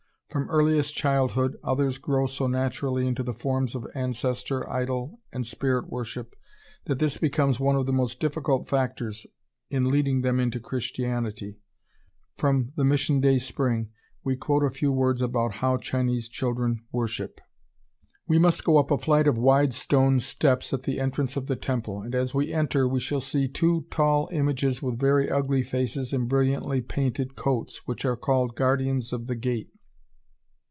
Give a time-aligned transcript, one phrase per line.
[0.31, 5.89] From earliest childhood others grow so naturally into the forms of ancestor, idol, and spirit
[5.89, 6.37] worship
[6.85, 9.27] that this becomes one of the most difficult factors
[9.69, 11.59] in leading them into Christianity.
[12.37, 13.89] From the Mission Day Spring
[14.23, 17.41] we quote a few words about "how Chinese children worship."
[18.25, 21.57] We must go up a flight of wide stone steps at the entrance of the
[21.57, 26.13] temple, and as we enter we shall see two tall images with very ugly faces
[26.13, 29.67] and brilliantly painted coats, which are called "Guardians of the Gate."